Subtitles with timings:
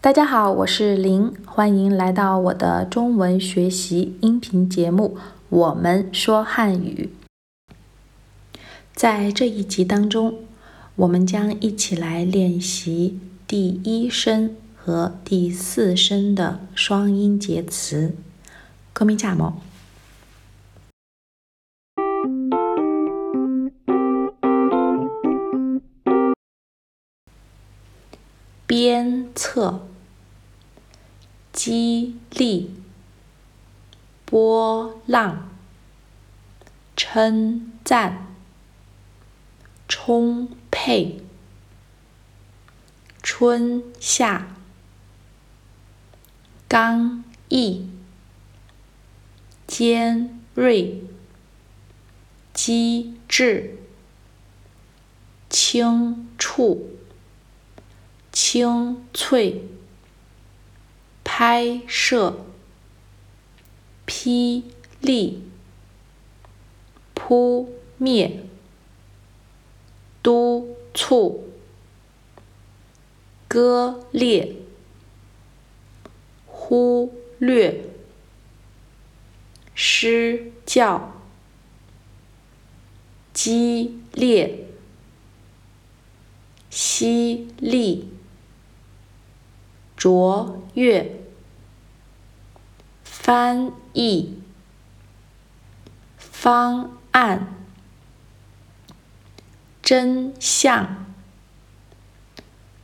[0.00, 5.16] 大家好，我是林，欢迎来到我的中文学习音频节目
[5.48, 7.10] 《我们说汉语》。
[8.94, 10.40] 在这一集当中，
[10.96, 18.16] 我们将一起来练习第一声和第四声的双音节词。
[18.92, 19.62] 歌名加毛。
[28.74, 29.86] 鞭策。
[31.52, 32.70] 激励、
[34.24, 35.50] 波浪、
[36.96, 38.28] 称赞、
[39.86, 41.20] 充沛、
[43.22, 44.56] 春夏、
[46.66, 47.90] 刚毅、
[49.66, 51.04] 尖锐、
[52.54, 53.76] 机智、
[55.50, 56.88] 轻触、
[58.52, 59.62] 清脆。
[61.24, 62.44] 拍摄、
[64.06, 64.64] 霹
[65.00, 65.42] 雳、
[67.14, 68.44] 扑灭、
[70.22, 71.48] 督促、
[73.48, 74.56] 割裂、
[76.44, 77.86] 忽略、
[79.74, 81.14] 施教、
[83.32, 84.66] 激烈、
[86.68, 88.10] 犀利、
[90.02, 91.22] 卓越。
[93.04, 94.42] 翻译、
[96.16, 97.54] 方案、
[99.80, 101.06] 真相、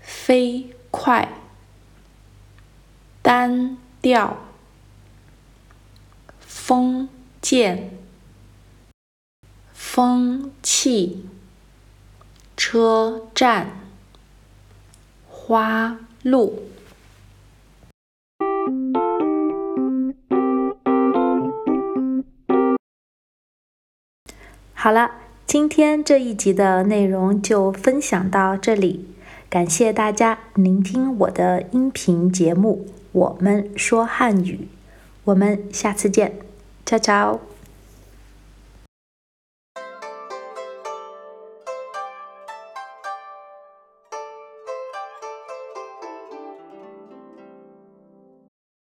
[0.00, 1.28] 飞快、
[3.20, 4.36] 单调、
[6.38, 7.08] 封
[7.40, 7.98] 建、
[9.72, 11.28] 风气、
[12.56, 13.80] 车站、
[15.28, 16.70] 花路。
[24.82, 25.10] 好了，
[25.46, 29.04] 今天这一集的内容就分享到这里，
[29.50, 34.54] 感谢大家聆听我的音频节目《我们说汉语》，
[35.24, 36.32] 我们下次见
[36.86, 37.49] ，ciao ciao。